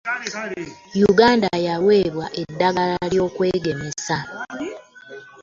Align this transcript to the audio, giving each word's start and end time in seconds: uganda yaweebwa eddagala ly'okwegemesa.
uganda 1.11 1.49
yaweebwa 1.67 2.25
eddagala 2.41 2.97
ly'okwegemesa. 3.11 4.17